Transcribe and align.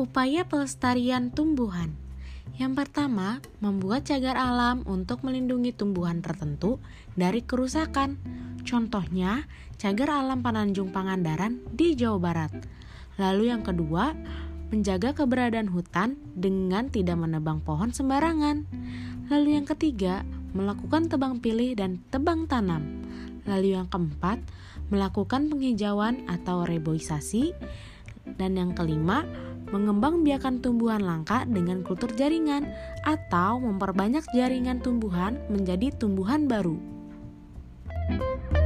Upaya 0.00 0.48
pelestarian 0.48 1.28
tumbuhan. 1.28 1.92
Yang 2.56 2.72
pertama, 2.72 3.44
membuat 3.60 4.08
cagar 4.08 4.32
alam 4.32 4.80
untuk 4.88 5.20
melindungi 5.20 5.76
tumbuhan 5.76 6.24
tertentu 6.24 6.80
dari 7.20 7.44
kerusakan. 7.44 8.16
Contohnya, 8.64 9.44
cagar 9.76 10.24
alam 10.24 10.40
Pananjung 10.40 10.88
Pangandaran 10.88 11.60
di 11.76 11.92
Jawa 12.00 12.16
Barat. 12.16 12.48
Lalu 13.20 13.52
yang 13.52 13.60
kedua, 13.60 14.16
menjaga 14.72 15.12
keberadaan 15.12 15.68
hutan 15.68 16.16
dengan 16.32 16.88
tidak 16.88 17.20
menebang 17.20 17.60
pohon 17.60 17.92
sembarangan. 17.92 18.64
Lalu 19.28 19.60
yang 19.60 19.68
ketiga, 19.68 20.24
melakukan 20.56 21.12
tebang 21.12 21.44
pilih 21.44 21.76
dan 21.76 22.00
tebang 22.08 22.48
tanam. 22.48 23.04
Lalu 23.44 23.76
yang 23.76 23.84
keempat, 23.84 24.40
melakukan 24.88 25.52
penghijauan 25.52 26.24
atau 26.24 26.64
reboisasi. 26.64 27.52
Dan 28.40 28.56
yang 28.56 28.72
kelima, 28.72 29.28
mengembang 29.70 30.22
biakan 30.26 30.62
tumbuhan 30.62 31.02
langka 31.02 31.46
dengan 31.46 31.82
kultur 31.82 32.10
jaringan 32.14 32.68
atau 33.06 33.58
memperbanyak 33.58 34.22
jaringan 34.34 34.78
tumbuhan 34.82 35.38
menjadi 35.50 35.94
tumbuhan 35.96 36.46
baru. 36.50 36.78
thank 38.10 38.22
you 38.54 38.59